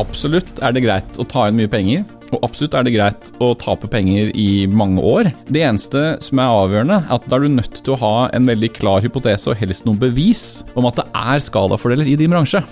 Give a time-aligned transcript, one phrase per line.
[0.00, 3.50] Absolutt er det greit å ta inn mye penger, og absolutt er det greit å
[3.60, 5.28] tape penger i mange år.
[5.52, 8.48] Det eneste som er avgjørende, er at da er du nødt til å ha en
[8.48, 12.64] veldig klar hypotese og helst noen bevis om at det er skalafordeler i din bransje.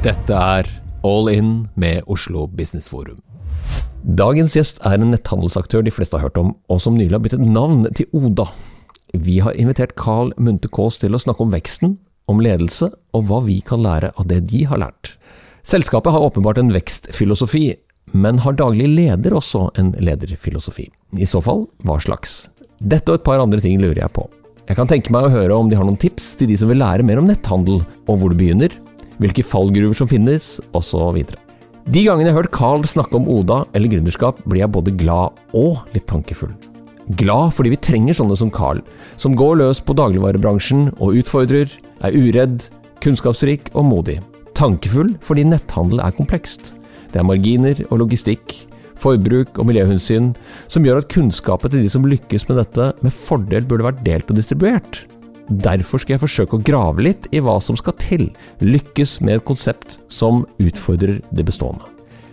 [0.00, 0.74] Dette er
[1.04, 3.20] All In med Oslo Business Forum.
[4.02, 7.44] Dagens gjest er en netthandelsaktør de fleste har hørt om, og som nylig har byttet
[7.44, 8.48] navn til Oda.
[9.12, 11.98] Vi har invitert Carl Munthe Kaas til å snakke om veksten,
[12.32, 15.16] om ledelse og hva vi kan lære av det de har lært.
[15.68, 17.74] Selskapet har åpenbart en vekstfilosofi,
[18.16, 20.88] men har daglig leder også en lederfilosofi?
[21.20, 22.46] I så fall, hva slags?
[22.80, 24.24] Dette og et par andre ting lurer jeg på.
[24.66, 26.80] Jeg kan tenke meg å høre om de har noen tips til de som vil
[26.80, 28.74] lære mer om netthandel, og hvor det begynner,
[29.20, 31.20] hvilke fallgruver som finnes, osv.
[31.84, 35.36] De gangene jeg har hørt Carl snakke om Oda eller gründerskap, blir jeg både glad
[35.52, 36.54] og litt tankefull.
[37.10, 38.82] Glad fordi vi trenger sånne som Carl,
[39.18, 41.70] som går løs på dagligvarebransjen og utfordrer,
[42.02, 42.68] er uredd,
[43.02, 44.20] kunnskapsrik og modig.
[44.58, 46.74] Tankefull fordi netthandel er komplekst.
[47.10, 48.54] Det er marginer og logistikk,
[49.02, 50.30] forbruk og miljøhensyn
[50.70, 54.30] som gjør at kunnskapet til de som lykkes med dette, med fordel burde vært delt
[54.30, 55.02] og distribuert.
[55.50, 58.28] Derfor skal jeg forsøke å grave litt i hva som skal til,
[58.62, 61.88] lykkes med et konsept som utfordrer det bestående.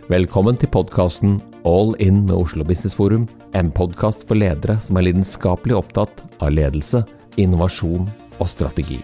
[0.09, 5.09] Velkommen til podkasten All In med Oslo Business Forum, en podkast for ledere som er
[5.09, 7.01] lidenskapelig opptatt av ledelse,
[7.35, 8.05] innovasjon
[8.39, 9.01] og strategi.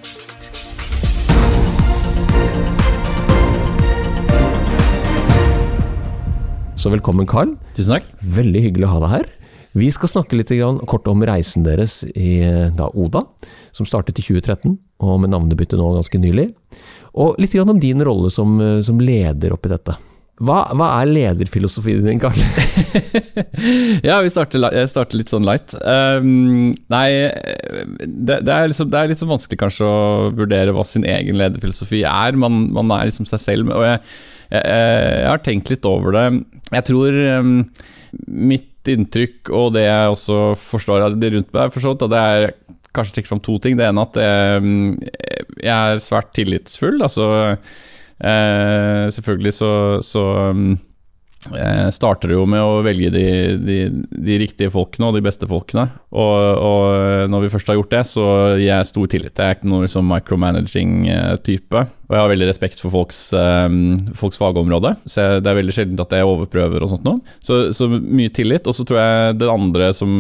[6.80, 7.58] Så velkommen, Carl.
[7.75, 8.08] Tusen takk.
[8.23, 9.30] Veldig hyggelig å ha deg her.
[9.75, 10.56] Vi skal snakke litt
[10.88, 12.40] kort om reisen deres i
[12.72, 13.25] da, Oda,
[13.75, 16.53] som startet i 2013, og med navnebytte nå ganske nylig.
[17.19, 20.00] Og litt om din rolle som, som leder oppi dette.
[20.44, 22.36] Hva, hva, er lederfilosofien din, Karl?
[24.08, 25.72] ja, vi starter, jeg starter litt sånn light.
[25.80, 27.08] Um, nei,
[28.03, 31.39] det, det, er liksom, det, er litt sånn vanskelig kanskje å vurdere hva sin egen
[31.39, 32.36] lederfilosofi er.
[32.36, 33.72] Man, man er liksom seg selv.
[33.72, 34.03] Og jeg,
[34.50, 36.28] jeg, jeg, har tenkt litt over det.
[36.68, 37.57] Jeg tror um,
[38.51, 42.51] mitt inntrykk, og det jeg også forstår av det rundt meg, forstått, det er
[42.95, 43.79] kanskje trekke fram to ting.
[43.79, 44.78] Det ene at jeg,
[45.63, 47.00] jeg er svært tillitsfull.
[47.07, 47.31] altså
[48.16, 49.72] selvfølgelig så,
[50.06, 50.22] så
[51.52, 53.26] eh, starter det jo med å velge de,
[53.59, 53.78] de,
[54.09, 55.88] de, riktige folkene og de beste folkene.
[56.16, 58.25] Og, og, når vi først har gjort det, så
[58.56, 59.36] gir jeg stor tillit.
[59.36, 61.86] Jeg er ikke noen liksom micromanaging-type.
[62.08, 63.80] Og jeg har veldig respekt for folks, um,
[64.18, 67.36] folks fagområde, så det er veldig sjelden at jeg overprøver og sånt noe.
[67.44, 68.70] Så, så mye tillit.
[68.70, 70.14] Og så tror jeg det andre som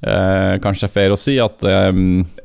[0.00, 1.90] Eh, kanskje fair å si at eh,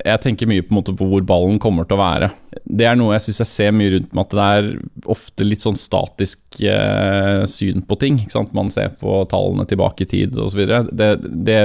[0.04, 2.28] jeg tenker mye på, på hvor ballen kommer til å være.
[2.68, 4.68] Det er noe jeg syns jeg ser mye rundt meg, at det er
[5.16, 8.20] ofte litt sånn statisk eh, syn på ting.
[8.56, 10.66] Man ser på tallene tilbake i tid osv.
[10.92, 11.60] Det, det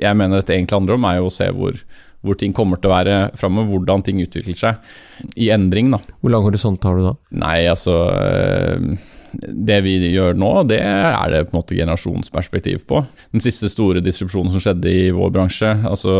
[0.00, 1.78] jeg mener dette egentlig handler om, er jo å se hvor,
[2.26, 5.94] hvor ting kommer til å være framover, hvordan ting utvikler seg i endring.
[5.94, 6.02] Da.
[6.18, 7.14] Hvor lang horisont har du da?
[7.38, 8.90] Nei, altså eh,
[9.32, 13.04] det vi gjør nå, det er det på en måte generasjonsperspektiv på.
[13.34, 16.14] Den siste store disrupsjonen som skjedde i vår bransje, altså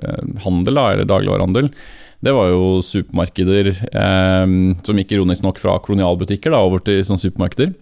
[0.00, 1.70] eh, handel, da, eller dagligvarehandel,
[2.24, 4.46] det var jo supermarkeder eh,
[4.86, 7.74] som gikk ironisk nok fra kolonialbutikker da, over til sånn supermarkeder.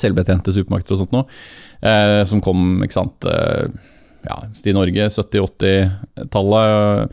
[0.00, 1.24] Selvbetjente supermarkeder og sånt noe.
[1.84, 3.64] Eh, som kom ikke sant, eh,
[4.28, 7.10] ja, i Norge 70-80-tallet.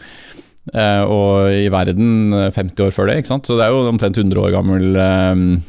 [0.62, 3.16] Uh, og i verden 50 år før det.
[3.18, 3.48] ikke sant?
[3.50, 4.94] Så det er jo omtrent 100 år gammel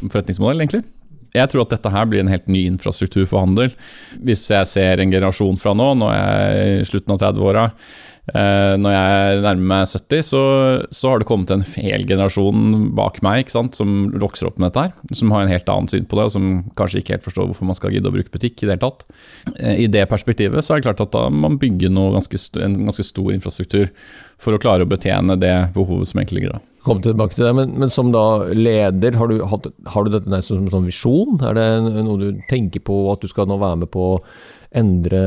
[0.05, 0.83] forretningsmodell, egentlig.
[1.33, 3.73] Jeg tror at dette her blir en helt ny infrastruktur for handel.
[4.21, 7.63] Hvis jeg ser en generasjon fra nå, når jeg er i slutten av 30-åra,
[8.35, 10.43] eh, når jeg nærmer meg 70, så,
[10.93, 14.85] så, har det kommet en hel generasjon bak meg sant, som vokser opp med dette
[14.85, 15.15] her.
[15.17, 17.71] Som har en helt annen syn på det, og som kanskje ikke helt forstår hvorfor
[17.71, 19.07] man skal gidde å bruke butikk i det hele tatt.
[19.57, 23.09] Eh, I det perspektivet så er det klart at da man bygger ganske, en ganske
[23.09, 23.89] stor infrastruktur
[24.43, 27.55] for å klare å betjene det behovet som egentlig ligger da komme tilbake til det,
[27.57, 31.41] men, men, som da leder, har du, hatt, har du dette som en sånn visjon?
[31.49, 31.67] Er det
[32.03, 34.21] noe du tenker på at du skal nå være med på å
[34.77, 35.23] endre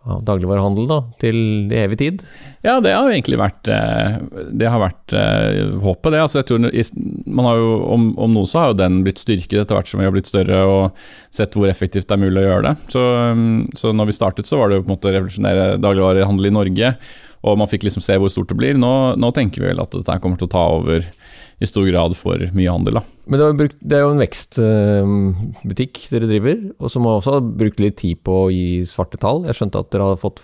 [0.00, 2.22] ja, dagligvarehandel da, til evig tid?
[2.64, 4.16] Ja, det har jo egentlig vært eh,
[4.56, 6.22] Det har vært uh, håpet, det.
[6.24, 9.90] Altså, jeg tror jo, om, om, noe så har jo den blitt styrket etter hvert
[9.90, 11.02] som vi har blitt større og
[11.34, 12.92] sett hvor effektivt det er mulig å gjøre det.
[12.96, 15.66] Så, um, så når vi startet, så var det jo på en måte å revolusjonere
[15.82, 16.94] dagligvarehandel i Norge.
[17.40, 18.76] Og man fikk liksom se hvor stort det blir.
[18.80, 21.06] Nå, nå tenker vi vel at dette kommer til å ta over
[21.60, 23.00] i stor grad for mye handel.
[23.00, 23.02] Da.
[23.28, 28.22] Men det, er jo en vekstbutikk dere driver, og som også har brukt litt tid
[28.24, 29.44] på å gi svarte tall.
[29.48, 30.40] Jeg skjønte at dere hadde fått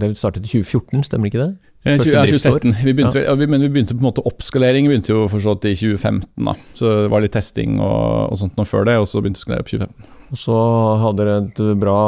[0.00, 1.50] Det startet i 2014, stemmer ikke det?
[1.86, 2.72] Ja, 2017.
[2.82, 3.36] Vi begynte, ja.
[3.36, 6.24] men vi begynte på en måte oppskalering begynte jo forstått i 2015.
[6.48, 6.56] da.
[6.74, 9.44] Så det var litt testing og, og sånt nå før det, og så begynte vi
[9.44, 10.15] å skalere på 2015.
[10.30, 10.56] Og så
[11.02, 11.98] hadde dere et bra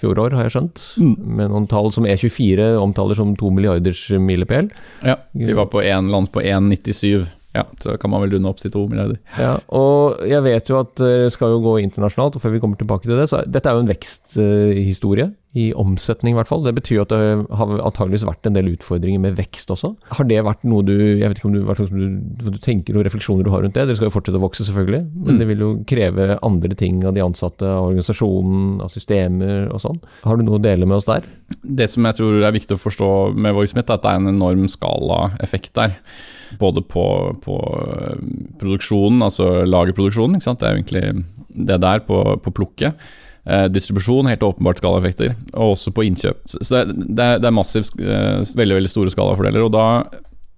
[0.00, 1.16] fjorår, har jeg skjønt, Mm.
[1.38, 4.70] med noen tall som E24 omtaler som to milliarders milepæl.
[5.02, 7.26] Ja, vi var på en land på 1,97.
[7.56, 9.16] Ja, så kan man vel runde opp til to milliarder.
[9.38, 12.76] Ja, og jeg vet jo at det skal jo gå internasjonalt, og før vi kommer
[12.76, 16.62] tilbake til det, så dette er jo en veksthistorie, i omsetning i hvert fall.
[16.66, 17.20] Det betyr at det
[17.56, 19.94] har antageligvis vært en del utfordringer med vekst også.
[20.18, 23.46] Har det vært noe du Jeg vet ikke om du, du, du tenker noen refleksjoner
[23.46, 23.86] du har rundt det?
[23.88, 25.40] Dere skal jo fortsette å vokse, selvfølgelig, men Mm.
[25.40, 29.98] det vil jo kreve andre ting av de ansatte, av organisasjonen, av systemer og sånn.
[30.24, 31.24] Har du noe å dele med oss der?
[31.62, 34.32] Det som jeg tror er viktig å forstå med Voice-Smith, er at det er en
[34.34, 35.96] enorm skalaeffekt der.
[36.60, 37.04] Både på,
[37.42, 37.56] på
[38.60, 41.04] produksjonen, altså lagerproduksjonen, det er jo egentlig
[41.70, 43.06] det der på, på plukket.
[43.46, 46.40] Eh, distribusjon, helt åpenbart skalaeffekter, og også på innkjøp.
[46.50, 49.62] Så, det, er, det, er, massivt, eh, veldig veldig store skalafordeler.
[49.62, 49.84] Og da,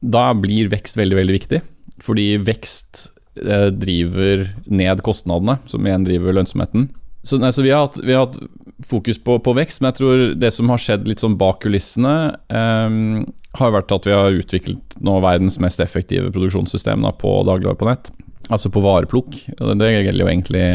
[0.00, 1.60] da blir vekst veldig, veldig viktig.
[2.00, 3.02] Fordi vekst
[3.42, 6.88] eh, driver ned kostnadene, som igjen driver lønnsomheten.
[7.28, 8.40] Så, nei, så vi, har hatt, vi har hatt
[8.88, 12.14] fokus på, på, vekst, men jeg tror det som har skjedd litt sånn bak kulissene,
[12.48, 17.90] har vært at vi har utviklet nå verdens mest effektive produksjonssystem da, på dagligvarer på
[17.90, 18.12] nett.
[18.48, 19.34] Altså på vareplukk.
[19.58, 20.68] Det gjelder jo egentlig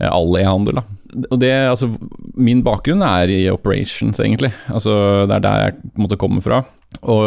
[0.00, 0.80] all e-handel.
[0.80, 0.95] da.
[1.30, 1.90] Og det, altså,
[2.36, 4.52] min bakgrunn er i operations, egentlig.
[4.68, 6.64] Altså, det er der jeg måte kommer fra.
[7.02, 7.26] Og,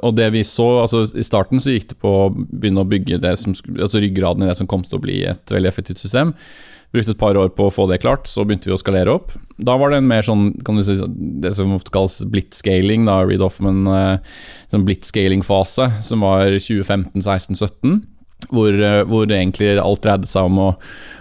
[0.00, 3.18] og, det vi så, altså I starten så gikk det på å begynne å bygge
[3.20, 6.32] det som, altså ryggraden i det som kom til å bli et veldig effektivt system.
[6.94, 9.34] Brukte et par år på å få det klart, så begynte vi å skalere opp.
[9.62, 10.96] Da var det en mer sånn, kan du si,
[11.42, 14.40] det som ofte kalles blitzscaling, da, Reed Hoffman, eh,
[14.72, 18.00] sånn blitzscaling-fase, som var 2015, 16, 17.
[18.48, 18.76] Hvor,
[19.10, 20.68] hvor egentlig alt dreide seg om å,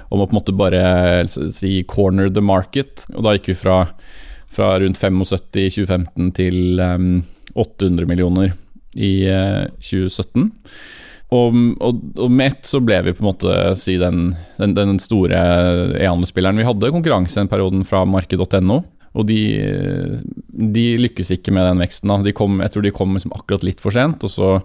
[0.10, 0.84] om å på en måte bare
[1.28, 3.06] si corner the market.
[3.16, 3.82] Og da gikk vi fra,
[4.50, 7.12] fra rundt 75 i 2015 til um,
[7.54, 8.56] 800 millioner
[8.98, 10.50] i uh, 2017.
[11.30, 14.96] Og, og, og, med ett så ble vi på en måte si den, den, den
[15.02, 15.38] store
[16.00, 16.58] e-handelsspilleren.
[16.58, 18.80] Vi hadde konkurranse den perioden fra marked.no.
[19.18, 19.42] Og de,
[20.50, 22.14] de, lykkes ikke med den veksten.
[22.26, 24.26] De kom, jeg tror de kom liksom akkurat litt for sent.
[24.26, 24.56] Og så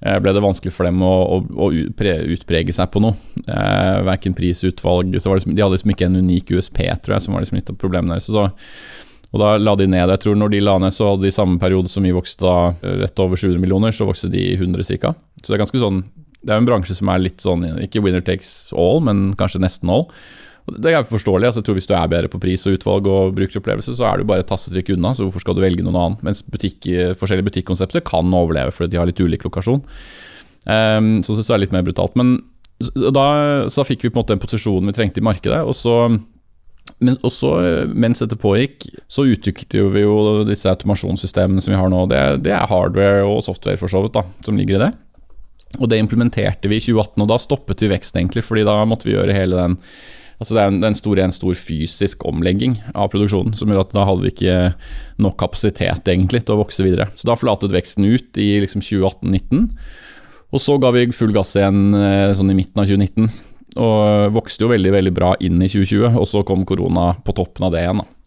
[0.00, 1.68] ble det vanskelig for dem å, å, å
[2.32, 3.16] utprege seg på noe.
[3.44, 7.44] Eh, verken prisutvalg liksom, De hadde liksom ikke en unik USP, tror jeg, som var
[7.44, 8.30] liksom litt av problemet deres.
[8.32, 8.46] Så,
[9.30, 10.10] og da la de ned.
[10.16, 12.94] Jeg tror når de la ned, så hadde de samme periode som vi vokste da
[13.04, 15.12] rett over 700 millioner, så vokste de 100 ca.
[15.42, 16.02] Så det er ganske sånn
[16.40, 19.92] Det er en bransje som er litt sånn Ikke winner takes all, men kanskje nesten
[19.92, 20.06] all.
[20.78, 21.46] Det er forståelig.
[21.48, 24.18] altså jeg tror Hvis du er bedre på pris og utvalg og brukeropplevelse, så er
[24.18, 25.14] du bare et tastetrykk unna.
[25.14, 26.18] Så hvorfor skal du velge noen annen?
[26.26, 26.86] Mens butikk,
[27.18, 29.82] forskjellige butikkonsepter kan overleve fordi de har litt ulik lokasjon.
[30.68, 32.18] Um, så synes jeg det er litt mer brutalt.
[32.20, 32.36] Men
[33.12, 33.26] da
[33.72, 35.60] så fikk vi på en måte den posisjonen vi trengte i markedet.
[35.68, 35.96] Og så,
[37.00, 37.52] men også
[37.92, 42.06] mens dette pågikk, så utviklet vi jo disse automasjonssystemene som vi har nå.
[42.10, 44.92] Det, det er hardware og software for så vidt da, som ligger i det.
[45.78, 49.06] Og det implementerte vi i 2018, og da stoppet vi veksten egentlig, fordi da måtte
[49.06, 49.76] vi gjøre hele den
[50.40, 53.92] Altså det er en, en, stor, en, stor, fysisk omlegging av produksjonen, som gjør at
[53.92, 54.54] da hadde vi ikke
[55.20, 57.10] nok kapasitet egentlig til å vokse videre.
[57.12, 59.68] Så da forlatet veksten ut i liksom 2018-2019.
[60.50, 61.92] Og så ga vi full gass igjen
[62.34, 63.28] sånn i midten av 2019.
[63.84, 67.68] Og vokste jo veldig veldig bra inn i 2020, og så kom korona på toppen
[67.68, 68.00] av det igjen.
[68.00, 68.19] da.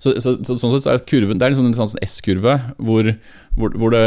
[0.00, 3.10] Så, så, så, sånn sett er kurven, Det er liksom en sånn S-kurve hvor,
[3.58, 4.04] hvor, hvor, det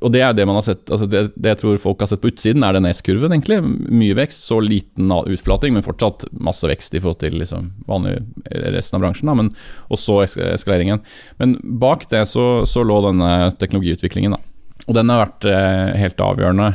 [0.00, 2.22] Og det er det man har sett altså det, det, jeg tror folk har sett
[2.22, 3.34] på utsiden, er den S-kurven.
[3.36, 3.60] egentlig
[3.92, 8.16] Mye vekst, så liten utflating, men fortsatt masse vekst i forhold til liksom vanlig
[8.48, 9.28] resten av bransjen.
[9.28, 9.52] Da, men,
[9.92, 11.04] og så eskaleringen.
[11.42, 14.38] Men bak det så, så lå denne teknologiutviklingen.
[14.38, 16.72] da Og den har vært eh, helt avgjørende.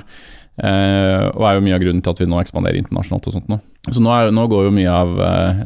[0.60, 3.30] Eh, og er jo mye av grunnen til at vi nå ekspanderer internasjonalt.
[3.30, 3.60] og sånt nå.
[3.88, 5.62] Så nå, er, nå, går jo mye av eh,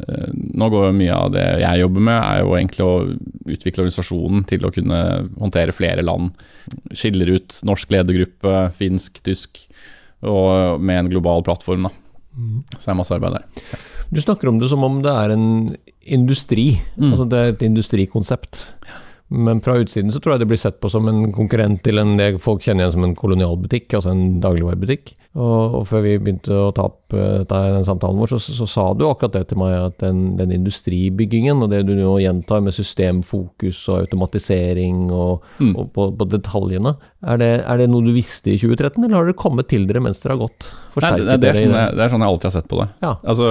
[0.54, 2.92] Nå går jo mye av det jeg jobber med, er jo egentlig å
[3.56, 5.00] utvikle organisasjonen til å kunne
[5.40, 6.44] håndtere flere land.
[6.94, 9.64] Skiller ut norsk ledergruppe, finsk, tysk,
[10.24, 11.88] og med en global plattform.
[11.88, 11.94] da.
[12.78, 13.66] Så det er masse arbeid der.
[14.14, 15.48] Du snakker om det som om det er en
[16.04, 17.10] industri, mm.
[17.10, 18.66] altså det er et industrikonsept.
[19.34, 22.14] Men fra utsiden så tror jeg det blir sett på som en konkurrent til en
[22.18, 25.14] det folk kjenner igjen som en kolonialbutikk, altså en dagligvarebutikk.
[25.34, 28.68] Og, og, før vi begynte å ta opp uh, den samtalen vår, så, så, så,
[28.70, 32.62] sa du akkurat det til meg, at den, den, industribyggingen og det du nå gjentar
[32.62, 35.72] med systemfokus og automatisering og, mm.
[35.74, 36.94] og på, på, detaljene,
[37.26, 40.04] er det, er det, noe du visste i 2013, eller har det kommet til dere
[40.04, 40.68] mens dere har gått?
[41.02, 42.86] Nei, det, det, er sånn jeg, det, er sånn jeg, alltid har sett på det.
[43.02, 43.12] Ja.
[43.32, 43.50] Altså,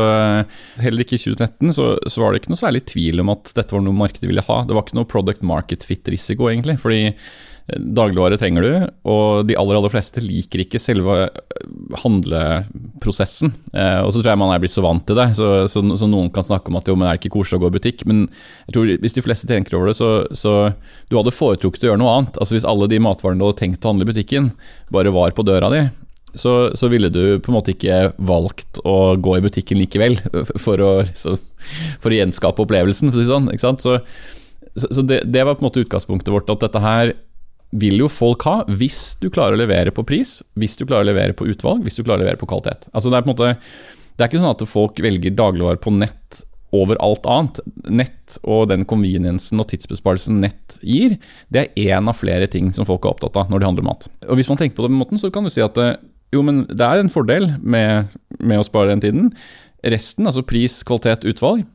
[0.85, 3.75] heller ikke i 2013 så, så, var det ikke noe særlig tvil om at dette
[3.75, 4.61] var noe markedet ville ha.
[4.69, 6.77] Det var ikke noe product market fit-risiko, egentlig.
[6.81, 7.15] fordi
[7.63, 8.71] Dagligvare trenger du,
[9.07, 11.29] og de aller aller fleste liker ikke selve
[12.01, 13.53] handleprosessen.
[13.71, 16.09] Eh, og så tror jeg man er blitt så vant til det, så, så, så,
[16.11, 18.03] noen kan snakke om at jo, men er det ikke koselig å gå i butikk?
[18.09, 18.25] Men
[18.67, 20.73] jeg tror hvis de fleste tenker over det, så, så
[21.07, 22.41] du hadde foretrukket å gjøre noe annet.
[22.43, 24.51] Altså Hvis alle de matvarene du hadde tenkt å handle i butikken,
[24.91, 25.85] bare var på døra di,
[26.35, 30.19] så, så, ville du på en måte ikke valgt å gå i butikken likevel
[30.65, 31.39] for å, liksom,
[32.03, 33.51] for å gjenskape opplevelsen, for å si sånn.
[33.53, 33.85] Ikke sant?
[33.85, 34.01] Så,
[34.75, 37.13] så det, det, var på en måte utgangspunktet vårt, at dette her
[37.73, 41.11] vil jo folk ha hvis du klarer å levere på pris, hvis du klarer å
[41.11, 42.87] levere på utvalg, hvis du klarer å levere på kvalitet.
[42.93, 43.53] Altså Det er på en måte
[44.13, 47.59] Det er ikke sånn at folk velger dagligvarer på nett over alt annet.
[47.85, 51.19] Nett og den conveniencen og tidsbesparelsen nett gir,
[51.53, 54.09] det er én av flere ting som folk er opptatt av når de handler mat.
[54.25, 55.91] Og Hvis man tenker på det på den måten, så kan du si at det,
[56.33, 59.29] jo, men det er en fordel med, med å spare den tiden.
[59.85, 61.65] Resten, altså pris, kvalitet, utvalg,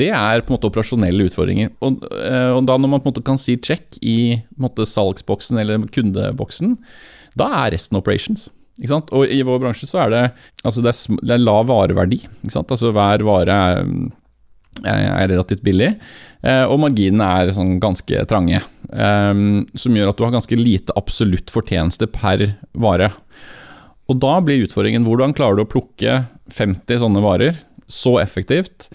[0.00, 1.70] det er på en måte operasjonelle utfordringer.
[1.84, 5.60] Og, eh, og da når man på en måte kan si check i måte, salgsboksen
[5.60, 6.76] eller kundeboksen,
[7.38, 8.48] da er resten operations.
[9.14, 10.22] Og i vår bransje så er det,
[10.66, 12.24] altså det, er, det er lav vareverdi.
[12.50, 13.82] Altså hver vare er,
[14.90, 15.92] er relativt billig,
[16.42, 18.62] eh, og marginene er sånn ganske trange.
[18.94, 22.48] Um, som gjør at du har ganske lite absolutt fortjeneste per
[22.78, 23.12] vare.
[24.10, 28.88] Og da blir utfordringen hvordan klarer du å plukke 50 sånne varer så effektivt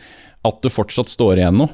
[0.48, 1.72] at det fortsatt står igjen noe.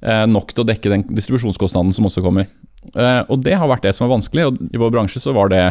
[0.00, 2.48] Eh, nok til å dekke den distribusjonskostnaden som også kommer.
[2.94, 5.52] Eh, og det har vært det som er vanskelig, og i vår bransje så var
[5.52, 5.64] det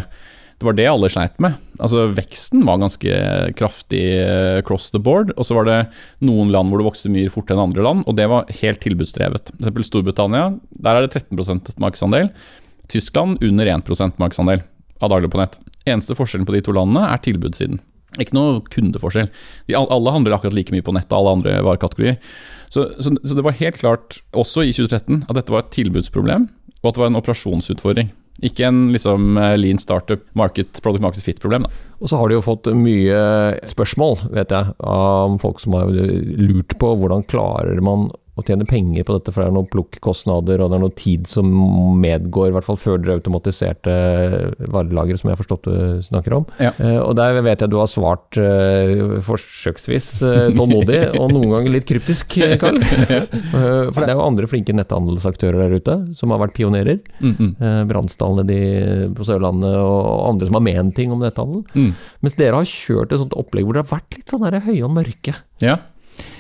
[0.55, 1.57] det var det alle sleit med.
[1.83, 3.15] Altså Veksten var ganske
[3.59, 5.33] kraftig eh, cross the board.
[5.35, 5.79] Og så var det
[6.23, 9.51] noen land hvor det vokste mye fortere enn andre land, og det var helt tilbudsdrevet.
[9.59, 9.89] F.eks.
[9.89, 12.31] Storbritannia, der er det 13% markedsandel.
[12.87, 14.63] Tyskland under 1 markedsandel
[15.03, 15.59] av daglig på nett.
[15.83, 17.83] Eneste forskjellen på de to landene er tilbudssiden.
[18.22, 19.31] Ikke noe kundeforskjell.
[19.67, 22.19] De, alle handler akkurat like mye på nettet, alle andre varekategorier.
[22.69, 26.48] Så, så, så, det var helt klart, også i 2013, at dette var et tilbudsproblem,
[26.81, 28.12] og at det var en operasjonsutfordring.
[28.43, 31.67] Ikke en liksom eh, lean startup, market, product market fit-problem.
[32.01, 33.19] Og så har de jo fått mye
[33.67, 39.06] spørsmål, vet jeg, av folk som har lurt på hvordan klarer man å tjene penger
[39.08, 41.48] på dette, for det er noen plukkostnader og det er noe tid som
[42.01, 43.94] medgår, i hvert fall før dere automatiserte
[44.72, 46.48] varelagre, som jeg har forstått du snakker om.
[46.60, 46.74] Ja.
[46.75, 51.75] Uh, og der vet jeg du har svart uh, forsøksvis uh, tålmodig, og noen ganger
[51.77, 52.82] litt kryptisk, Karl.
[53.96, 57.00] for det er jo andre flinke netthandelsaktører der ute som har vært pionerer.
[57.24, 57.88] Mm -hmm.
[57.88, 58.44] Bransdal
[59.15, 61.63] på Sørlandet og andre som har ment ting om netthandel.
[61.74, 61.94] Mm.
[62.22, 64.92] Mens dere har kjørt et sånt opplegg hvor det har vært litt sånn høye og
[64.92, 65.34] mørke.
[65.63, 65.80] Ja.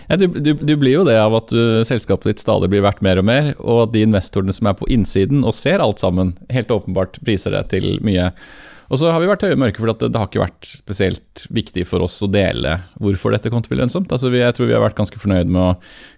[0.09, 3.01] Ja, du, du, du, blir jo det av at du, selskapet ditt stadig blir verdt
[3.05, 6.35] mer og mer, og at de investorene som er på innsiden og ser alt sammen,
[6.53, 8.29] helt åpenbart priser det til mye.
[8.91, 11.45] Og så har vi vært høye og mørke for det, det, har ikke vært spesielt
[11.53, 14.11] viktig for oss å dele hvorfor dette kommer til å bli lønnsomt.
[14.13, 15.71] Altså vi, jeg tror vi har vært ganske fornøyd med å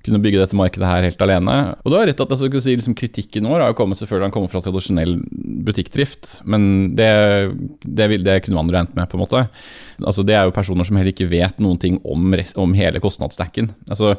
[0.06, 1.56] kunne bygge dette markedet her helt alene.
[1.84, 4.36] Og du har rett at altså, si, liksom, Kritikken vår har jo kommet selvfølgelig han
[4.36, 5.16] kommer fra tradisjonell
[5.68, 7.10] butikkdrift, men det,
[7.86, 9.46] det, vil, det kunne man regnet med, på en måte.
[10.04, 13.72] Altså, det er jo personer som heller ikke vet noen ting om, om hele kostnadsstacken.
[13.88, 14.18] Altså,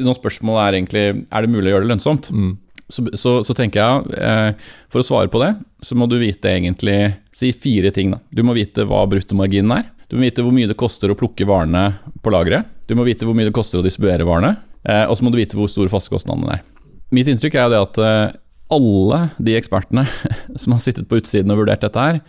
[0.00, 2.32] noen spørsmål er egentlig er det mulig å gjøre det lønnsomt.
[2.32, 2.58] Mm
[2.90, 5.54] så, så, så, tenker jeg, eh, for å svare på det,
[5.84, 6.98] så må du vite egentlig
[7.32, 8.10] Si fire ting.
[8.12, 8.18] da.
[8.34, 9.86] Du må vite hva bruttomarginen er.
[10.10, 11.84] Du må vite hvor mye det koster å plukke varene
[12.20, 12.66] på lageret.
[12.90, 14.56] Du må vite hvor mye det koster å distribuere varene.
[14.84, 16.66] Eh, og så må du vite hvor store fastekostnadene er.
[17.14, 18.34] Mitt inntrykk er det at eh,
[18.74, 20.04] alle de ekspertene
[20.60, 22.20] som har sittet på utsiden og vurdert dette her,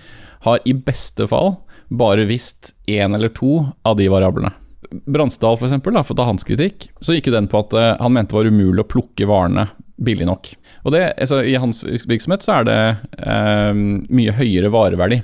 [0.46, 1.56] har i beste fall
[1.91, 4.53] bare visst én eller to av de variablene.
[4.91, 7.84] Bransdal, for eksempel, da, for å ta hans kritikk, så gikk den på at uh,
[8.00, 9.68] han mente det var umulig å plukke varene
[10.03, 10.51] billig nok.
[10.86, 12.77] Og det, altså, I hans virksomhet så er det
[13.22, 15.22] eh, mye høyere vareverdi.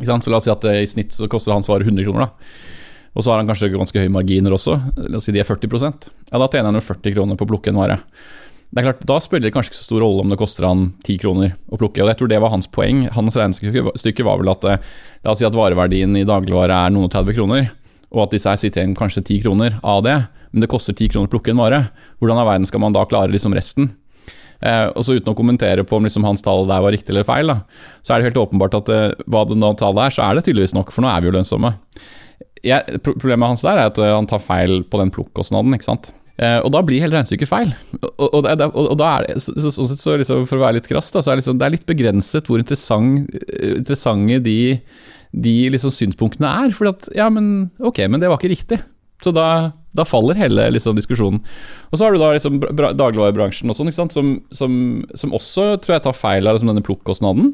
[0.00, 2.28] Så la oss si at i snitt så koster hans vare 100 kroner.
[2.28, 2.68] da.
[3.18, 4.78] Og så har han kanskje ganske høye marginer også.
[5.10, 5.66] La oss si de er 40
[6.30, 7.98] Ja, Da tjener han jo 40 kroner på å plukke en vare.
[8.70, 10.92] Det er klart, Da spiller det kanskje ikke så stor rolle om det koster han
[11.02, 12.00] 10 kroner å plukke.
[12.02, 13.08] og Jeg tror det var hans poeng.
[13.10, 17.12] Hans regnestykke var vel at la oss si at vareverdien i dagligvare er noen og
[17.12, 17.70] 30 kroner
[18.10, 20.16] og at disse her sitter igjen kanskje ti kroner av det,
[20.50, 21.80] men det koster ti kroner å plukke en vare.
[22.18, 23.92] Hvordan av verden skal man da klare liksom resten?
[24.60, 27.26] Eh, og så Uten å kommentere på om liksom hans tall der var riktig eller
[27.28, 27.60] feil, da,
[28.04, 30.46] så er det helt åpenbart at eh, hva det nå tallet er, så er det
[30.48, 31.74] tydeligvis nok, for nå er vi jo lønnsomme.
[32.66, 35.72] Jeg, problemet hans der er at uh, han tar feil på den plukkostnaden.
[35.72, 36.10] ikke sant?
[36.36, 37.72] Eh, og da blir hele regnestykket feil.
[38.02, 40.76] Og, og, og, og da er det, så, så, så, så liksom, For å være
[40.76, 43.32] litt krass, da, så er det, liksom, det er litt begrenset hvor interessant,
[43.72, 44.60] interessante de
[45.30, 46.74] de liksom synspunktene er.
[46.90, 48.80] At ja, men ok, men det var ikke riktig.
[49.22, 51.40] Så da, da faller hele liksom, diskusjonen.
[51.90, 54.76] Og så har du da liksom dagligvarebransjen og sånn, som, som,
[55.14, 57.52] som, også tror jeg tar feil av liksom, denne plukkostnaden.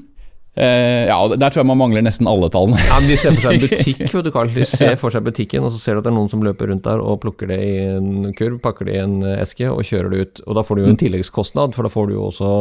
[0.56, 2.80] Eh, ja, Der tror jeg man mangler nesten alle tallene.
[2.88, 4.52] Ja, men De ser for seg en butikk, vet du Carl.
[4.52, 6.72] De ser for seg butikken, og så ser du at det er noen som løper
[6.72, 10.12] rundt der og plukker det i en kurv, pakker det i en eske og kjører
[10.12, 10.44] det ut.
[10.46, 12.52] Og da får du jo en tilleggskostnad, for da får du jo også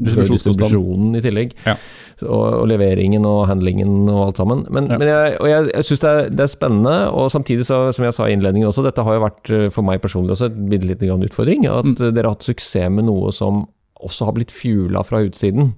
[0.00, 1.52] distribusjonen i tillegg.
[1.66, 1.76] Ja.
[2.22, 4.64] Og, og, leveringen og handlingen og alt sammen.
[4.70, 4.98] Men, ja.
[5.00, 8.16] men jeg, og jeg, jeg syns det, det, er spennende, og samtidig, så, som jeg
[8.16, 10.88] sa i innledningen også, dette har jo vært eh, for meg personlig også en bitte
[10.88, 11.66] liten utfordring.
[11.70, 12.00] At mm.
[12.12, 13.66] dere har hatt suksess med noe som
[14.02, 15.74] også har blitt fjula fra utsiden.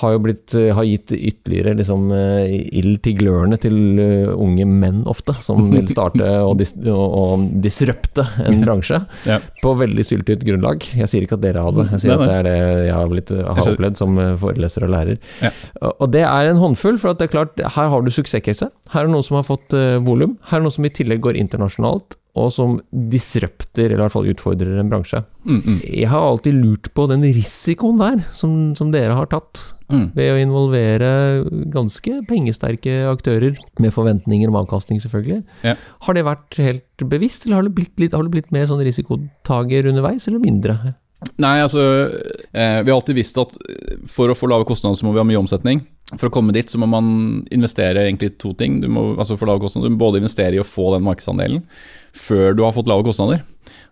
[0.00, 4.66] Har jo blitt, eh, har gitt ytterligere liksom, eh, ild til glørne til eh, unge
[4.66, 8.98] menn ofte, som vil starte og, dis og, disrupte en bransje
[9.28, 9.38] Ja.
[9.62, 10.82] på veldig syltynt grunnlag.
[10.96, 12.94] Jeg sier ikke at dere har det, jeg sier Nei, at det er det jeg
[12.98, 15.22] har, blitt, har opplevd som foreleser og lærer.
[15.42, 15.50] Ja.
[15.94, 18.70] Og- det er en håndfull, for det er klart, her har du suksesscase.
[18.90, 19.70] Her er noen som har fått
[20.04, 20.36] volum.
[20.50, 24.26] Her er noen som i tillegg går internasjonalt, og som disrupter, eller i hvert fall
[24.32, 25.20] utfordrer en bransje.
[25.46, 29.62] Mm, mm, Jeg har alltid lurt på den risikoen der, som, som dere har tatt,
[29.92, 30.08] mm.
[30.16, 31.12] ved å involvere
[31.74, 35.44] ganske pengesterke aktører, med forventninger om avkastning, selvfølgelig.
[35.62, 35.76] Ja.
[36.08, 38.82] Har det vært helt bevisst, eller har det blitt, litt, har det blitt mer sånn
[38.82, 40.78] risikotager underveis, eller mindre?
[41.40, 41.80] Nei, altså
[42.52, 43.54] eh, Vi har alltid visst at
[44.10, 45.86] for å få lave kostnader, så må vi ha mye omsetning.
[46.18, 48.82] For å komme dit, så må man investere egentlig to ting.
[48.82, 51.62] Du må, altså for lave kostnader, du må både investere i å få den markedsandelen
[52.16, 53.42] før du har fått lave kostnader,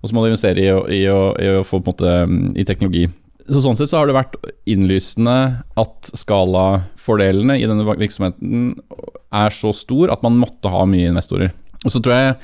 [0.02, 3.08] og så må du investere i i, i i å få måte mm, i teknologi.
[3.48, 4.36] Så Sånn sett så har det vært
[4.70, 5.36] innlysende
[5.80, 8.76] at skalafordelene i denne virksomheten
[9.34, 11.50] er så stor at man måtte ha mye investorer.
[11.82, 12.36] Og så tror jeg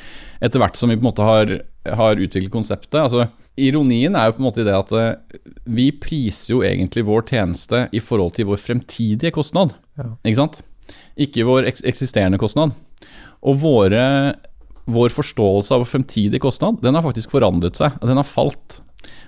[0.42, 1.52] etter hvert som vi på en måte har,
[1.98, 5.88] har utviklet konseptet altså Ironien er jo på en måte i det at eh, vi
[5.98, 9.74] priser jo egentlig vår tjeneste i forhold til vår fremtidige kostnad.
[9.98, 10.12] Ja.
[10.22, 10.60] Ikke sant?
[11.18, 12.76] Ikke vår eksisterende kostnad.
[13.42, 14.04] Og våre,
[14.88, 17.96] vår forståelse av fremtidig kostnad, den har faktisk forandret seg.
[18.00, 18.80] Den har falt.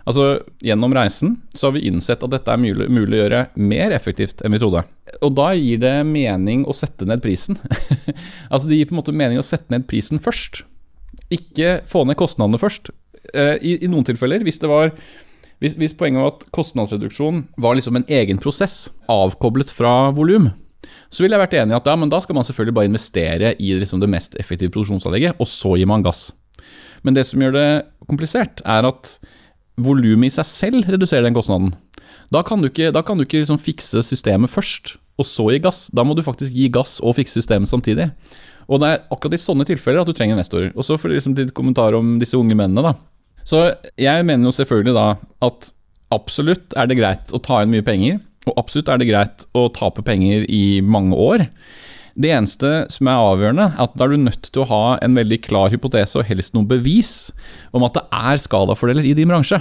[0.09, 3.95] Altså, Gjennom reisen så har vi innsett at dette er mulig, mulig å gjøre mer
[3.95, 4.83] effektivt enn vi trodde.
[5.21, 7.59] Og da gir det mening å sette ned prisen.
[8.53, 10.65] altså Det gir på en måte mening å sette ned prisen først.
[11.31, 12.93] Ikke få ned kostnadene først.
[13.35, 14.95] Eh, I, I noen tilfeller, hvis det var
[15.61, 20.49] hvis, hvis poenget var at kostnadsreduksjon var liksom en egen prosess, avkoblet fra volum,
[21.11, 23.75] så ville jeg vært enig i at ja, da skal man selvfølgelig bare investere i
[23.79, 26.31] liksom det mest effektive produksjonsanlegget, og så gir man gass.
[27.07, 27.69] Men det som gjør det
[28.09, 29.15] komplisert, er at
[29.81, 31.73] volumet i seg selv reduserer den kostnaden.
[32.31, 35.89] Da kan du ikke, kan du ikke liksom fikse systemet først, og så gi gass.
[35.93, 38.11] Da må du faktisk gi gass og fikse systemet samtidig.
[38.71, 40.71] Og det er akkurat i sånne tilfeller at du trenger investorer.
[40.77, 42.95] Og så for liksom ditt kommentar om disse unge mennene, da.
[43.47, 43.65] Så
[43.99, 45.07] jeg mener jo selvfølgelig da
[45.49, 45.71] at
[46.15, 49.69] absolutt er det greit å ta inn mye penger, og absolutt er det greit å
[49.75, 51.47] tape penger i mange år.
[52.21, 55.17] Det eneste som er avgjørende, er at da er du nødt til å ha en
[55.17, 57.31] veldig klar hypotese og helst noen bevis
[57.77, 59.61] om at det er skalafordeler i din bransje.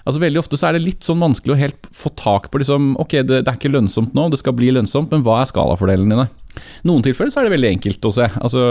[0.00, 2.94] Altså Veldig ofte så er det litt sånn vanskelig å helt få tak på liksom,
[3.02, 6.16] Ok, det, det er ikke lønnsomt nå, det skal bli lønnsomt, men hva er skalafordelene
[6.16, 6.62] dine?
[6.88, 8.26] Noen tilfeller så er det veldig enkelt å se.
[8.40, 8.62] Altså,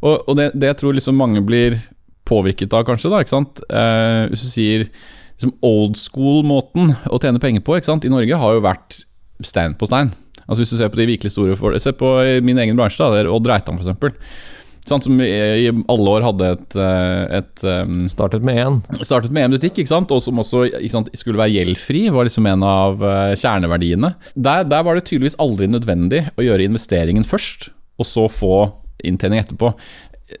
[0.00, 1.76] og og det, det jeg tror liksom mange blir
[2.26, 3.60] påvirket av, kanskje, da, ikke sant?
[3.70, 4.88] Eh, hvis du sier
[5.36, 8.06] liksom old school-måten å tjene penger på ikke sant?
[8.08, 9.02] i Norge, har jo vært
[9.44, 10.12] stein på stein.
[10.46, 12.12] Altså Hvis du ser på de virkelig store for, Se på
[12.46, 14.22] min egen bransje, da, der Odd Reitan f.eks.
[14.86, 18.76] Sånn, som i, alle år hadde et, eh, et um, Startet med én.
[19.00, 20.12] Startet med en butikk, ikke sant?
[20.14, 22.04] og som også ikke sant, skulle være gjeldfri.
[22.14, 24.12] Var liksom en av eh, kjerneverdiene.
[24.38, 28.60] Der, der var det tydeligvis aldri nødvendig å gjøre investeringen først, og så få
[29.06, 29.72] inntjening etterpå.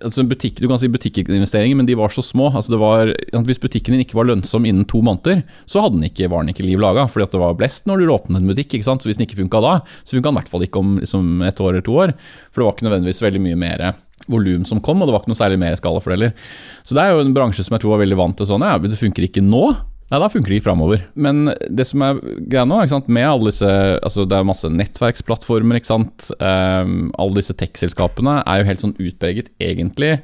[0.02, 2.48] Altså butikk, du kan si butikkinvesteringer, men de var så små.
[2.50, 3.12] Altså var,
[3.46, 6.50] hvis butikken din ikke var lønnsom innen to måneder, så hadde den ikke, var den
[6.50, 7.04] ikke liv laga.
[7.10, 8.74] Fordi det var blest når du åpnet en butikk.
[8.82, 11.30] Så hvis den ikke funka da, så funka den i hvert fall ikke om liksom,
[11.46, 12.16] et år eller to år.
[12.50, 13.86] For det var ikke nødvendigvis veldig mye mer
[14.32, 16.34] volum som kom, og det var ikke noe særlig mer skalafordeler.
[16.82, 18.74] Så det er jo en bransje som jeg tror var veldig vant til sånn Ja,
[18.82, 19.68] det funker ikke nå.
[20.06, 21.00] Nei, da funker de framover.
[21.18, 22.78] Men det som er greia nå,
[23.10, 23.70] med alle disse
[24.06, 26.28] altså Det er masse nettverksplattformer, ikke sant.
[26.38, 30.20] Um, alle disse tech-selskapene er jo helt sånn utpreget, egentlig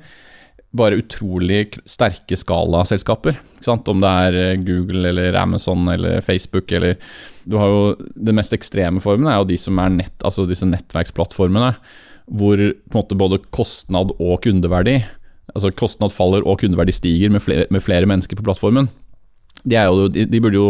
[0.73, 3.37] bare utrolig sterke skalaselskaper.
[3.69, 6.97] Om det er eh, Google eller Amazon eller Facebook eller
[7.45, 7.83] Du har jo
[8.15, 11.75] Den mest ekstreme formen er jo de som er nett, altså disse nettverksplattformene,
[12.33, 15.03] hvor på en måte både kostnad og kundeverdi
[15.53, 18.87] Altså kostnad faller og kundeverdi stiger med flere, med flere mennesker på plattformen.
[19.65, 20.69] De, jo, de, de burde jo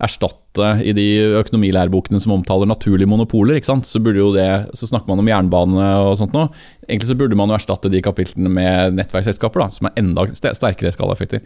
[0.00, 1.06] erstatte i de
[1.42, 3.58] økonomilærebokene som omtaler naturlige monopoler.
[3.58, 3.88] ikke sant?
[3.88, 6.46] Så, burde jo det, så snakker man om jernbane og sånt nå.
[6.88, 10.94] Egentlig så burde man jo erstatte de kapitlene med nettverksselskaper, da, som er enda sterkere
[10.96, 11.44] skalaeffekter.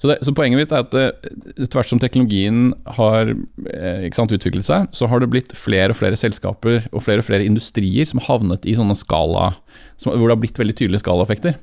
[0.00, 4.64] Så, det, så poenget mitt er at eh, tvert som teknologien har eh, sant, utviklet
[4.64, 8.22] seg, så har det blitt flere og flere selskaper og flere og flere industrier som
[8.22, 9.50] har havnet i sånne skala,
[10.00, 11.58] som, hvor det har blitt veldig tydelige skalaeffekter.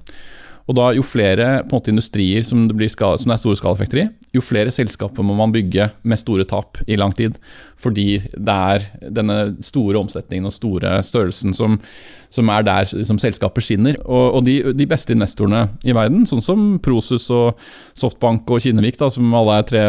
[0.67, 4.07] Og da Jo flere måte, industrier som det, skala, som det er store skalaeffekter i,
[4.35, 7.37] jo flere selskaper må man bygge med store tap i lang tid.
[7.79, 11.77] Fordi det er denne store omsetningen og store størrelsen som,
[12.33, 13.99] som er der liksom, selskaper skinner.
[14.03, 17.61] Og, og de, de, beste investorene i verden, sånn som Prosus og
[17.97, 19.85] Softbank og Kinnevik, da, som alle er tre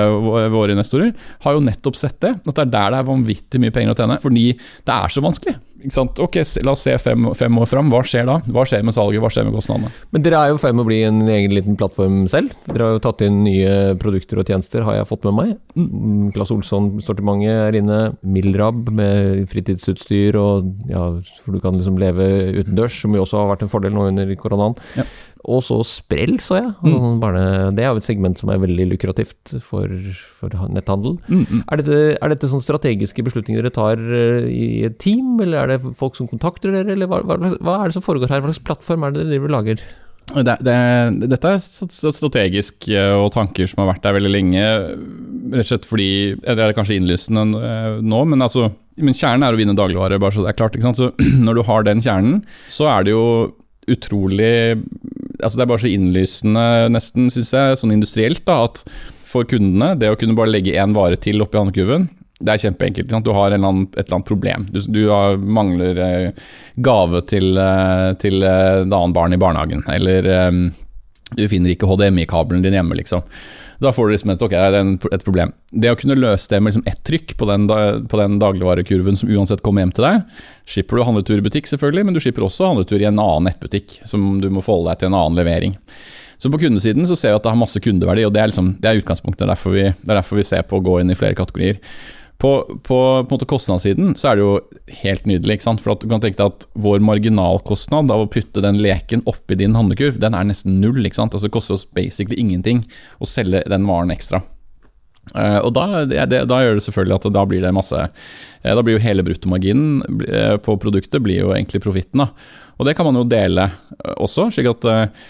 [0.53, 1.11] våre investorer,
[1.43, 2.37] har jo nettopp sett det.
[2.45, 4.21] At det er der det er vanvittig mye penger å tjene.
[4.23, 5.59] Fordi det er så vanskelig.
[5.79, 7.91] Ok, La oss se fem, fem år fram.
[7.93, 8.39] Hva skjer da?
[8.51, 9.23] Hva skjer med salget?
[9.23, 9.93] Hva skjer med kostnadene?
[10.15, 12.51] Men dere er jo ferd med å bli en egen liten plattform selv.
[12.67, 15.53] Dere har jo tatt inn nye produkter og tjenester, har jeg fått med meg.
[15.79, 16.33] Mm.
[16.35, 18.01] Claes Olsson-sortimentet er inne.
[18.27, 21.05] Milrab med fritidsutstyr og ja,
[21.45, 22.27] hvor du kan liksom leve
[22.59, 24.75] utendørs, som jo også har vært en fordel nå under koronaen.
[24.99, 25.07] Ja.
[25.49, 26.73] Og så sprell, så jeg.
[26.83, 27.45] Altså, barne,
[27.77, 29.93] det er jo et segment som er veldig lukrativt for,
[30.37, 31.17] for netthandel.
[31.29, 31.63] Mm, mm.
[31.65, 35.73] Er dette, er dette sånn strategiske beslutninger dere tar eh, i et team, eller er
[35.75, 38.45] det folk som kontakter dere, eller hva, hva, hva er det som foregår her?
[38.45, 39.89] Hva slags plattform er det dere driver lager?
[40.29, 40.75] Det, det,
[41.33, 41.63] dette er
[42.13, 44.65] strategisk eh, og tanker som har vært der veldig lenge.
[45.55, 46.11] Rett og slett fordi
[46.43, 48.69] Det er kanskje innlysende eh, nå, men, altså,
[49.01, 50.21] men kjernen er å vinne dagligvare.
[50.21, 50.77] bare så det er klart?
[50.99, 51.13] Så
[51.47, 53.25] Når du har den kjernen, så er det jo
[53.95, 54.53] utrolig
[55.39, 58.81] altså Det er bare så innlysende, nesten, syns jeg, sånn industrielt, da, at
[59.29, 63.13] for kundene, det å kunne bare legge én vare til oppi handlekurven, det er kjempeenkelt.
[63.27, 64.67] Du har eller annen, et eller annet problem.
[64.71, 66.45] Du, du har, mangler eh,
[66.77, 69.83] gave til, eh, til eh, et annet barn i barnehagen.
[69.91, 70.69] Eller um,
[71.35, 73.27] du finner ikke HDMI-kabelen din hjemme, liksom.
[73.79, 75.53] Da får du liksom et, okay, det er et problem.
[75.71, 77.69] Det å kunne løse det med liksom ett trykk på den,
[78.11, 80.39] på den dagligvarekurven som uansett kommer hjem til deg,
[80.69, 84.01] Skipper du handletur i butikk, selvfølgelig, men du skipper også handletur i en annen nettbutikk,
[84.09, 85.79] som du må forholde deg til en annen levering.
[86.39, 88.75] Så på kundesiden så ser vi at det har masse kundeverdi, og det er, liksom,
[88.83, 89.47] det er utgangspunktet.
[89.47, 91.81] Er derfor vi, det er derfor vi ser på å gå inn i flere kategorier.
[92.39, 92.51] På,
[92.87, 94.51] på, på måte kostnadssiden så er det jo
[95.01, 95.57] helt nydelig.
[95.83, 99.75] For du kan tenke deg at Vår marginalkostnad av å putte den leken oppi din
[99.75, 101.03] handlekurv, den er nesten null.
[101.09, 102.85] Altså Det koster oss basically ingenting
[103.19, 104.45] å selge den varen ekstra.
[105.35, 108.81] Uh, og da, det, da gjør det selvfølgelig at da blir det masse uh, Da
[108.81, 112.23] blir jo hele bruttomarginen eh, på produktet blir jo egentlig profitten.
[112.79, 113.67] Og det kan man jo dele
[114.15, 114.47] også.
[114.55, 114.87] slik at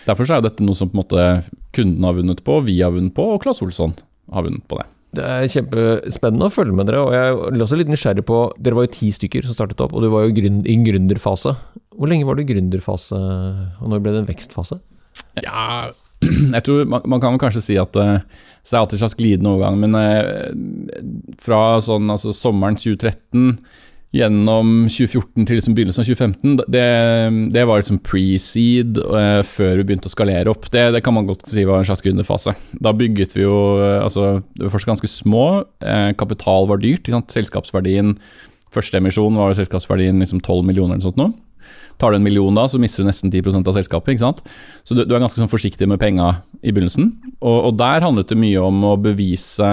[0.07, 1.27] Derfor så er dette noe som på en måte
[1.75, 3.97] kunden har vunnet på, vi har vunnet på, og Claes Olsson
[4.29, 4.87] har vunnet på det.
[5.17, 8.77] Det er kjempespennende å følge med dere, og jeg er også litt nysgjerrig på Dere
[8.77, 11.55] var jo ti stykker som startet opp, og du var jo grunn, i en gründerfase.
[11.97, 14.79] Hvor lenge var du i gründerfase, og når ble det en vekstfase?
[15.45, 15.89] Ja,
[16.57, 19.53] jeg tror man, man kan kanskje si at Så det er alltid en slags glidende
[19.55, 20.53] overgang, men eh,
[21.41, 23.55] fra sånn altså sommeren 2013
[24.15, 26.85] gjennom 2014 til liksom begynnelsen av 2015, det,
[27.53, 30.71] det var liksom pre-seed eh, før vi begynte å skalere opp.
[30.73, 32.55] Det, det kan man godt si var en slags gründerfase.
[32.81, 35.47] Da bygget vi jo eh, altså, Det var først ganske små,
[35.85, 37.11] eh, kapital var dyrt.
[37.13, 37.35] Sant?
[37.35, 38.17] Selskapsverdien
[38.69, 41.17] Første emisjon var selskapsverdien liksom 12 millioner eller noe sånt.
[41.17, 41.31] Nå.
[41.99, 44.13] Tar du en million da, så mister du nesten 10% av selskapet.
[44.13, 44.43] ikke sant?
[44.85, 47.11] Så du, du er ganske sånn forsiktig med penga i begynnelsen.
[47.41, 49.73] Og, og der handlet det mye om å bevise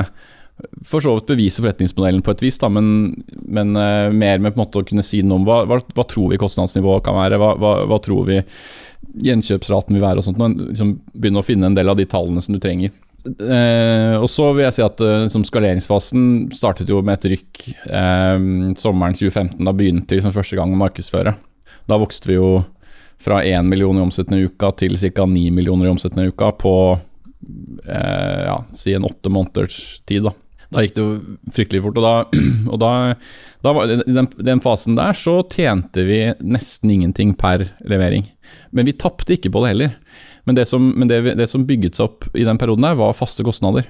[0.86, 2.88] for så vidt bevise forretningsmodellen på et vis, da, men,
[3.44, 6.06] men uh, mer med på en måte å kunne si noe om hva, hva, hva
[6.08, 8.40] tror vi kostnadsnivået kan være, hva, hva, tror vi
[9.26, 10.40] gjenkjøpsraten vil være og sånt.
[10.40, 12.94] Men liksom begynne å finne en del av de tallene som du trenger.
[13.26, 17.66] Uh, og så vil jeg si at uh, skaleringsfasen startet jo med et rykk
[18.80, 19.60] sommeren 2015.
[19.60, 21.36] Da begynte vi liksom første gang å markedsføre.
[21.90, 22.54] Da vokste vi jo
[23.22, 25.28] fra 1 million i omsetning i uka til ca.
[25.28, 26.74] 9 millioner i omsetning i uka på
[27.86, 30.26] ja, si en åtte måneders tid.
[30.26, 30.34] da.
[30.76, 32.00] Da gikk det jo fryktelig fort.
[32.02, 32.42] Og da,
[32.74, 32.92] og da,
[33.64, 38.28] da var, I den, den fasen der så tjente vi nesten ingenting per levering.
[38.76, 39.94] Men vi tapte ikke på det heller.
[40.46, 43.16] Men det som, men det, det som bygget seg opp i den perioden der, var
[43.18, 43.88] faste kostnader.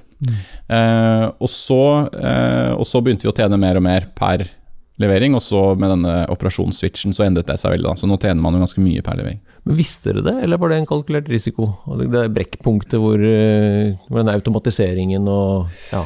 [0.72, 1.82] Eh, og, så,
[2.16, 4.65] eh, og så begynte vi å tjene mer og mer per levering,
[4.96, 7.90] og så med denne operasjonsswitchen så endret det seg veldig.
[7.90, 9.42] da, Så nå tjener man jo ganske mye per levering.
[9.66, 11.68] Men Visste dere det, eller var det en kalkulert risiko?
[12.00, 16.04] Det det er brekkpunktet hvor, eh, hvor den automatiseringen og ja.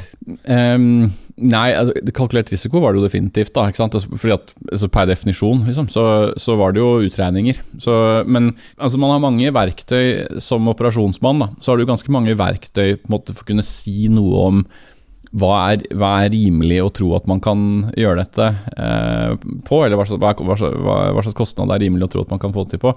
[0.47, 3.53] Um, nei, altså, kalkulert risiko var det jo definitivt.
[3.53, 3.93] da, ikke sant?
[3.93, 6.05] Altså, fordi at, altså, Per definisjon liksom, så,
[6.39, 7.61] så var det jo utregninger.
[7.77, 11.39] Så, men altså, man har mange verktøy som operasjonsmann.
[11.39, 14.47] da, Så har du ganske mange verktøy på en måte, for å kunne si noe
[14.47, 14.63] om
[15.37, 17.59] hva er, hva er rimelig å tro at man kan
[17.97, 18.47] gjøre dette
[18.81, 19.35] eh,
[19.67, 20.55] på, eller hva hva, hva,
[21.21, 22.95] slags- kostnad er rimelig å tro at man kan få til på.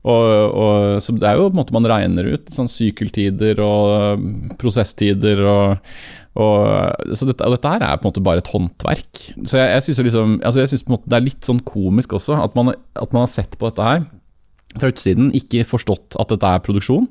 [0.00, 0.24] Og,
[0.56, 4.54] og, så Det er jo på en måte man regner ut sånn sykkeltider og eh,
[4.60, 5.92] prosesstider og,
[6.40, 9.20] og så dette, og dette her er på en måte bare et håndverk.
[9.44, 13.12] Så jeg, jeg syns liksom, altså det er litt sånn komisk også, at man, at
[13.12, 14.08] man har sett på dette her
[14.78, 17.10] fra utsiden, ikke forstått at dette er produksjon.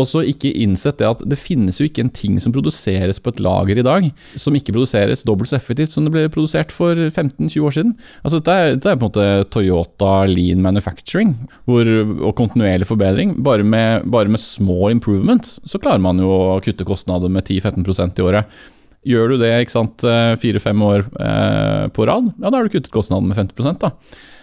[0.00, 3.30] Og så ikke innsett det at det finnes jo ikke en ting som produseres på
[3.30, 4.08] et lager i dag,
[4.40, 7.94] som ikke produseres dobbelt så effektivt som det ble produsert for 15-20 år siden.
[8.22, 11.34] Altså Dette er, dette er på en måte Toyota lean manufacturing
[11.68, 13.38] hvor, og kontinuerlig forbedring.
[13.46, 18.18] Bare med, bare med små improvements så klarer man jo å kutte kostnader med 10-15%
[18.18, 18.62] i året.
[19.04, 20.02] Gjør du det ikke sant,
[20.40, 23.90] fire-fem år eh, på rad, ja da har du kuttet kostnaden med 50 da.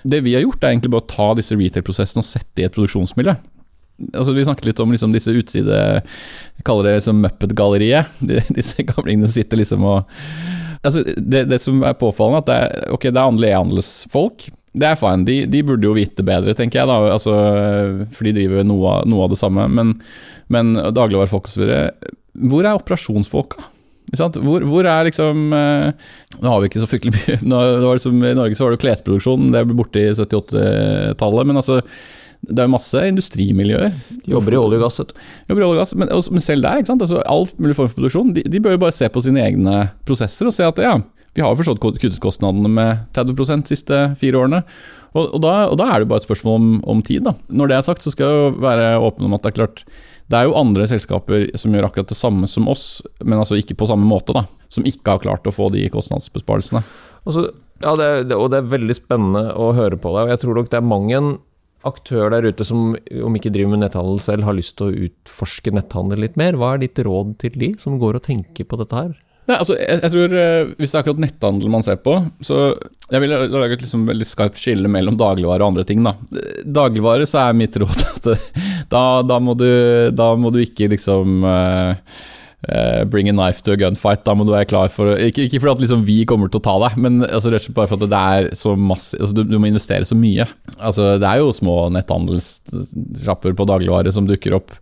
[0.05, 2.75] Det vi har gjort, er egentlig bare å ta disse retail-prosessene og sette i et
[2.75, 3.35] produksjonsmiljø.
[4.13, 5.81] Altså, vi snakket litt om liksom, disse utside
[6.67, 8.21] kaller det liksom Muppet-galleriet.
[8.57, 10.09] Disse gamlingene sitter liksom og
[10.81, 14.47] altså, det, det som er påfallende, at det er, okay, det er e-handelsfolk.
[14.73, 15.27] det er fine.
[15.27, 17.13] De, de, burde jo vite bedre, tenker jeg, da.
[17.17, 17.35] Altså,
[18.13, 19.67] for de driver noe, noe av det samme.
[19.67, 19.97] Men,
[20.53, 21.67] men dagligvarefolk osv.
[22.47, 23.69] Hvor er operasjonsfolka?
[24.11, 25.91] Hvor, hvor, er liksom eh,
[26.41, 27.59] Nå har vi ikke så fryktelig mye nå,
[27.93, 31.47] liksom, I Norge så var det klesproduksjon, det ble borte i 78-tallet.
[31.47, 31.79] Men altså,
[32.41, 33.97] det er jo masse industrimiljøer.
[34.29, 35.19] Jobber i olje og gass, vet du.
[35.51, 37.03] Jobber i olje og gass, men, men selv der, ikke sant?
[37.05, 39.75] Altså, alt mulig form for produksjon, de, de, bør jo bare se på sine egne
[40.07, 40.95] prosesser og se at ja,
[41.37, 44.63] vi har forstått kuttet kostnadene med 30 de siste fire årene.
[45.11, 47.27] Og, og, da, og, da, er det bare et spørsmål om, om, tid.
[47.27, 47.35] da.
[47.51, 49.85] Når det er sagt, så skal jeg jo være åpen om at det er klart
[50.31, 53.75] det er jo andre selskaper som gjør akkurat det samme som oss, men altså ikke
[53.75, 54.45] på samme måte, da.
[54.71, 56.81] Som ikke har klart å få de kostnadsbesparelsene.
[57.27, 57.49] Altså,
[57.83, 60.23] ja, det, det, og det er veldig spennende å høre på deg.
[60.23, 61.21] og Jeg tror nok det er mange
[61.87, 65.73] aktør der ute som, om ikke driver med netthandel selv, har lyst til å utforske
[65.75, 66.57] netthandel litt mer.
[66.59, 69.13] Hva er ditt råd til de som går og tenker på dette her?
[69.49, 72.13] Nei, altså, jeg, jeg, tror eh, Hvis det er akkurat netthandel man ser på,
[72.45, 72.59] så
[73.11, 76.03] jeg vil lage et liksom veldig skarpt skille mellom dagligvare og andre ting.
[76.05, 76.13] da.
[76.63, 78.29] Dagligvare så er mitt råd at
[78.93, 79.67] da, da, må, du,
[80.15, 81.97] da må du ikke liksom uh,
[82.69, 84.23] uh, bring a knife to a gunfight.
[84.25, 86.75] Da må du være klar for Ikke, ikke fordi liksom vi kommer til å ta
[86.85, 89.43] deg, men altså, rett og slett bare for at det er så masse altså, du,
[89.49, 90.47] du, må investere så mye.
[90.77, 94.75] Altså, det er jo små netthandelssjapper på dagligvare som dukker opp.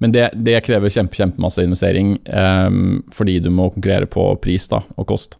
[0.00, 4.80] Men det, det krever kjempe, kjempemasse investering, um, fordi du må konkurrere på pris da,
[4.96, 5.36] og kost.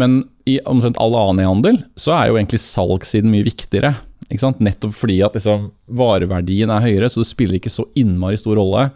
[0.00, 3.98] Men i omtrent all annen handel så er jo egentlig salgssiden mye viktigere.
[4.28, 8.88] Nettopp fordi at liksom, vareverdien er høyere, så det spiller ikke så innmari stor rolle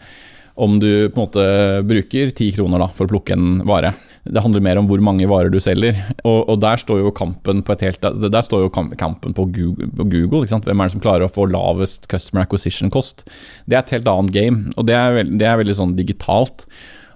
[0.63, 1.45] om du på en måte
[1.89, 3.91] bruker ti kroner da, for å plukke en vare.
[4.23, 5.97] Det handler mer om hvor mange varer du selger.
[6.23, 8.07] Og, og der står jo kampen på helt
[8.47, 9.91] står jo kampen på Google.
[9.99, 13.27] På Google Hvem er det som klarer å få lavest customer acquisition cost?
[13.67, 16.67] Det er et helt annet game, og det er, veld, det er veldig sånn digitalt.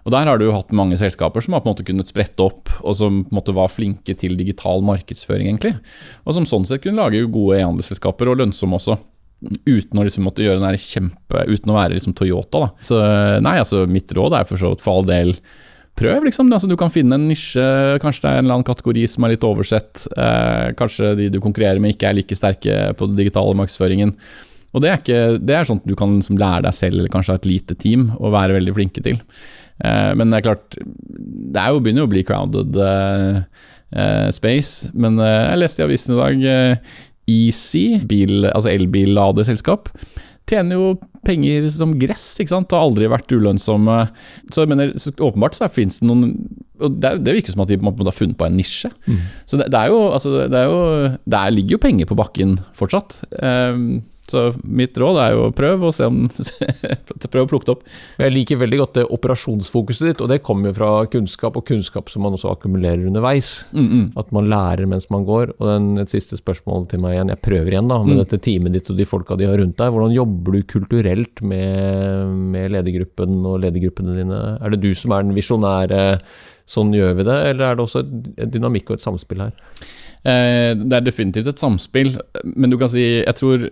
[0.07, 2.43] Og Der har du jo hatt mange selskaper som har på en måte kunnet sprette
[2.43, 5.75] opp, og som på en måte var flinke til digital markedsføring, egentlig.
[6.23, 8.99] Og som sånn sett kunne lage gode e-handelsselskaper, og lønnsomme også.
[9.66, 12.62] Uten å liksom måtte gjøre den kjempe Uten å være liksom Toyota.
[12.62, 12.68] da.
[12.81, 13.01] Så
[13.44, 15.35] nei, altså mitt råd er for så vidt for all del
[15.96, 16.51] prøv, liksom.
[16.53, 17.62] Altså, du kan finne en nisje,
[18.03, 20.07] kanskje det er en eller annen kategori som er litt oversett.
[20.12, 24.12] Eh, kanskje de du konkurrerer med ikke er like sterke på den digitale markedsføringen.
[24.77, 27.37] Og det er, ikke, det er sånt du kan liksom lære deg selv, eller kanskje
[27.37, 29.22] ha et lite team, og være veldig flinke til.
[29.85, 33.40] Eh, men det er klart, det er jo, begynner jo å bli crowded eh,
[33.96, 34.92] eh space.
[34.92, 36.94] Men eh, jeg leste i avisen i dag eh,
[37.27, 39.91] Easy, bil, altså elbilladeselskap
[40.47, 40.91] tjener jo
[41.27, 43.97] penger som gress, ikke sant, har aldri vært ulønnsomme.
[44.55, 46.31] Så jeg mener, så åpenbart så finnes det noen
[46.77, 48.91] og det, det, virker som at de har funnet på en nisje.
[49.07, 49.21] Mm.
[49.49, 50.81] Så det, det, er jo, altså, det er jo
[51.25, 53.17] Der ligger jo penger på bakken fortsatt.
[53.41, 56.25] Um, så mitt råd er jo å prøve, og se om,
[57.33, 57.85] prøv å plukke det opp.
[58.23, 62.11] Jeg liker veldig godt det operasjonsfokuset ditt, og det kommer jo fra kunnskap, og kunnskap
[62.12, 63.67] som man også akkumulerer underveis.
[63.73, 64.07] Mm -mm.
[64.19, 65.55] At man lærer mens man går.
[65.59, 68.25] Og den, et siste spørsmål til meg igjen, jeg prøver igjen da, med mm.
[68.25, 69.93] dette teamet ditt og de folka de har rundt deg.
[69.93, 74.59] Hvordan jobber du kulturelt med, med ledergruppen og ledergruppene dine?
[74.61, 76.19] Er det du som er den visjonære,
[76.67, 78.03] sånn gjør vi det, eller er det også
[78.39, 79.53] et dynamikk og et samspill her?
[80.27, 83.69] Eh, det er definitivt et samspill, men du kan si Jeg tror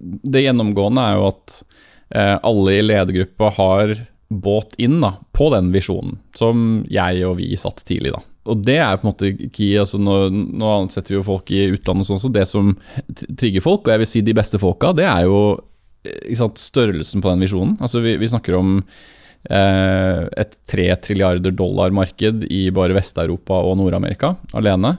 [0.00, 1.58] det gjennomgående er jo at
[2.16, 3.94] eh, alle i ledergruppa har
[4.32, 8.14] båt inn da, på den visjonen, som jeg og vi satt tidlig.
[8.14, 8.22] da.
[8.48, 9.74] Og det er på en måte key.
[9.78, 12.72] altså Nå, nå ansetter vi jo folk i utlandet, sånn, så det som
[13.36, 15.42] trigger folk, og jeg vil si de beste folka, det er jo
[16.38, 17.76] sant, størrelsen på den visjonen.
[17.84, 24.34] Altså Vi, vi snakker om eh, et tre trilliarder dollar-marked i bare Vest-Europa og Nord-Amerika
[24.56, 24.96] alene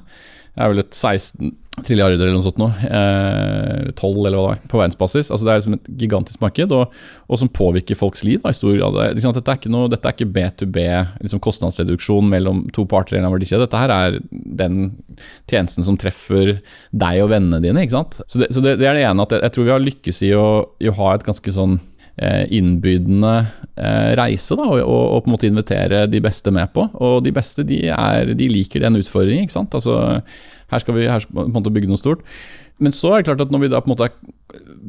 [0.59, 2.67] er vel et 16 trilliarder eller noe sånt nå.
[2.85, 5.31] Eh, 12 eller hva det er, på verdensbasis.
[5.33, 6.93] Altså Det er liksom et gigantisk marked, og,
[7.25, 8.99] og som påvirker folks liv da, i stor grad.
[9.17, 10.83] Liksom, dette, er noe, dette er ikke B2B,
[11.23, 13.65] liksom kostnadsreduksjon mellom to parter eller verdikjede.
[13.65, 14.77] Dette her er den
[15.49, 16.59] tjenesten som treffer
[16.91, 17.87] deg og vennene dine.
[17.87, 18.21] ikke sant?
[18.27, 20.23] Så det, så det, det er det ene, at jeg, jeg, tror vi har lykkes
[20.29, 20.45] i å,
[20.77, 21.79] i å ha et ganske sånn
[22.54, 23.34] innbydende
[23.73, 26.86] eh, reise, da, og, og, på en måte invitere de beste med på.
[27.02, 29.47] Og de beste de, er, de liker den utfordringen.
[29.47, 29.73] ikke sant?
[29.73, 30.21] Altså
[30.73, 32.21] her skal vi her på en måte bygge noe stort.
[32.82, 34.10] Men så er det klart at når vi da på en måte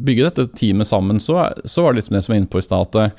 [0.05, 2.61] bygger dette teamet sammen, så, så var det litt som det som var inne på
[2.61, 3.13] i stad,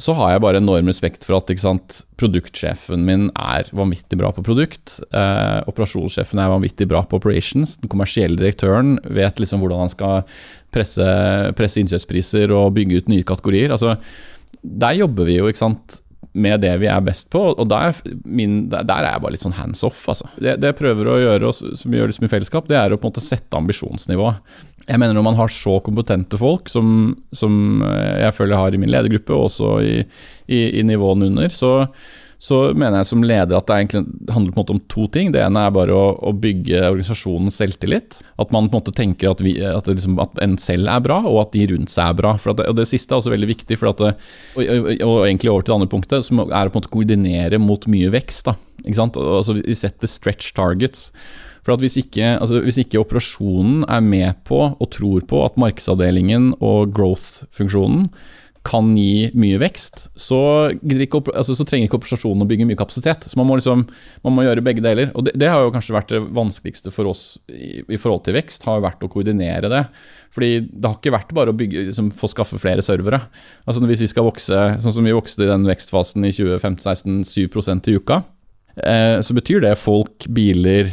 [0.00, 4.44] så har jeg bare enorm respekt for at sant, produktsjefen min er vanvittig bra på
[4.46, 4.98] produkt.
[5.12, 7.76] Eh, operasjonssjefen er vanvittig bra på operations.
[7.82, 10.22] Den kommersielle direktøren vet liksom hvordan han skal
[10.72, 11.08] presse,
[11.58, 13.74] presse innkjøpspriser og bygge ut nye kategorier.
[13.74, 13.98] Altså,
[14.62, 16.00] der jobber vi jo, ikke sant
[16.32, 17.92] med det vi er best på, og der,
[18.24, 20.00] min, der er jeg bare litt sånn hands off.
[20.08, 20.28] Altså.
[20.38, 23.00] Det, det, jeg prøver å gjøre, som vi gjør liksom i fellesskap, det er å
[23.00, 24.40] på en måte sette ambisjonsnivået.
[24.88, 28.74] Jeg mener Når man har så kompetente folk som, som eh, jeg føler jeg har
[28.74, 29.94] i min ledergruppe, og også i,
[30.48, 31.74] i, i nivåene under, så,
[32.42, 34.00] så mener jeg som leder at det egentlig
[34.34, 35.28] handler på en måte om to ting.
[35.30, 38.16] Det ene er bare å, å bygge organisasjonens selvtillit.
[38.42, 41.20] At man på en måte tenker at, vi, at, liksom, at, en selv er bra,
[41.22, 42.32] og at de rundt seg er bra.
[42.42, 45.70] Det, og Det siste er også veldig viktig, det, og, og, og, egentlig over til
[45.70, 48.50] det andre punktet, som er å på en måte koordinere mot mye vekst.
[48.50, 48.56] Da,
[48.90, 51.12] altså, vi setter stretch targets.
[51.62, 56.56] For hvis ikke, altså hvis ikke, operasjonen er med på og tror på at markedsavdelingen
[56.58, 58.08] og growth-funksjonen
[58.62, 60.38] kan gi mye vekst, så,
[60.70, 63.26] altså, så, trenger ikke operasjonen å bygge mye kapasitet.
[63.26, 63.84] Så man må, liksom,
[64.22, 65.10] man må gjøre begge deler.
[65.18, 68.36] Og det, det, har jo kanskje vært det vanskeligste for oss i, i, forhold til
[68.38, 69.82] vekst, har jo vært å koordinere det.
[70.32, 73.20] Fordi det har ikke vært bare å bygge, liksom, få skaffe flere servere.
[73.66, 77.90] Altså Hvis vi skal vokse, sånn som vi vokste i den vekstfasen i 2015-2016, 7%
[77.90, 78.22] i uka,
[79.20, 80.88] så betyr det folk, biler,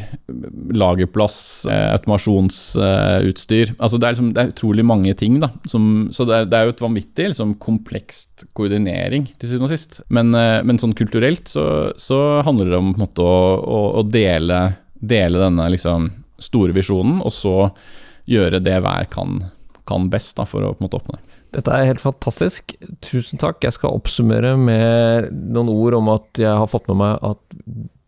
[0.76, 3.74] lagerplass, eh, automasjonsutstyr.
[3.78, 5.38] Altså det, er liksom, det er utrolig mange ting.
[5.40, 9.70] Da, som, så det er, det er, jo et vanvittig liksom, komplekst koordinering, til syvende
[9.70, 10.02] og sist.
[10.12, 11.66] Men, eh, men sånn kulturelt så,
[12.00, 14.60] så, handler det om måte, å, å, å, dele,
[15.00, 17.56] dele denne liksom, store visjonen, og så
[18.30, 19.40] gjøre det hver kan,
[19.88, 21.29] kan best da, for å på en måte oppnå det.
[21.56, 22.76] Dette er helt fantastisk.
[23.06, 23.64] Tusen takk.
[23.66, 27.60] Jeg skal oppsummere med noen ord om at jeg har fått med meg at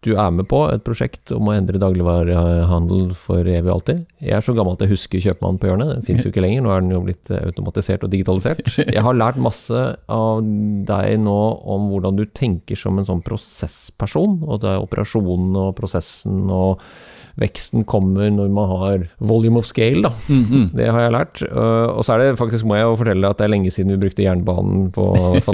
[0.01, 3.99] du er med på et prosjekt om å endre dagligvarehandel for evig og alltid.
[4.23, 5.91] Jeg er så gammel at jeg husker kjøpmannen på hjørnet.
[5.93, 8.65] Den fins jo ikke lenger, nå er den jo blitt automatisert og digitalisert.
[8.95, 11.37] Jeg har lært masse av deg nå
[11.75, 14.39] om hvordan du tenker som en sånn prosessperson.
[14.47, 16.81] Og det er operasjonen og prosessen og
[17.39, 20.11] veksten kommer når man har volume of scale, da.
[20.27, 20.65] Mm -hmm.
[20.75, 21.41] Det har jeg lært.
[21.51, 23.91] Uh, og så er det faktisk, må jeg jo fortelle at det er lenge siden
[23.91, 25.03] vi brukte jernbanen på,
[25.47, 25.53] på,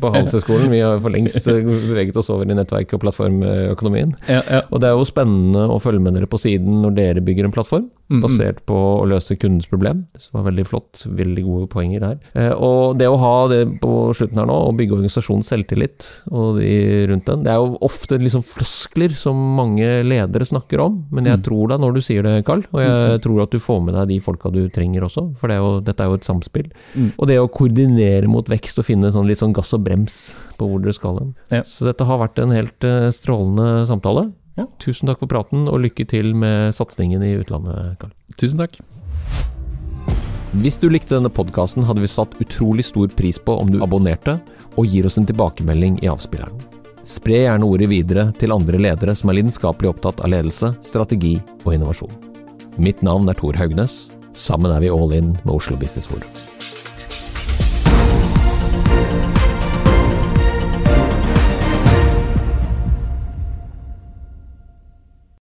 [0.00, 0.70] på Handelshøyskolen.
[0.70, 4.14] Vi har for lengst beveget oss over i nettverk- og plattformøkonomien.
[4.28, 4.60] Ja, ja.
[4.70, 7.52] Og det er jo spennende å følge med dere på siden når dere bygger en
[7.52, 7.90] plattform.
[8.10, 8.22] Mm -hmm.
[8.26, 10.06] Basert på å løse kundens problem.
[10.12, 11.04] Det var veldig flott.
[11.06, 12.18] Veldig gode poenger her.
[12.36, 16.58] Uh, og det å ha det på slutten her nå, å bygge organisasjonens selvtillit og
[16.58, 21.24] de rundt den, det er jo ofte liksom floskler som mange ledere snakker om, men
[21.24, 21.42] jeg mm.
[21.42, 22.64] tror deg når du sier det, Carl.
[22.72, 23.22] Og jeg mm.
[23.22, 25.80] tror at du får med deg de folka du trenger også, for det er jo,
[25.80, 26.68] dette er jo et samspill.
[26.94, 27.10] Mm.
[27.16, 30.68] Og det å koordinere mot vekst og finne sånn litt sånn gass og brems på
[30.68, 31.34] hvor dere skal hen.
[31.52, 31.62] Ja.
[31.64, 34.28] Så dette har vært en helt uh, strålende samtale.
[34.58, 34.66] Ja.
[34.82, 38.12] Tusen takk for praten, og lykke til med satsingen i utlandet, Karl.
[38.40, 38.76] Tusen takk.
[40.60, 44.36] Hvis du likte denne podkasten, hadde vi satt utrolig stor pris på om du abonnerte
[44.76, 46.60] og gir oss en tilbakemelding i avspilleren.
[47.08, 51.72] Spre gjerne ordet videre til andre ledere som er lidenskapelig opptatt av ledelse, strategi og
[51.74, 52.14] innovasjon.
[52.76, 54.12] Mitt navn er Tor Haugnes.
[54.36, 56.51] Sammen er vi all in med Oslo Business Forum.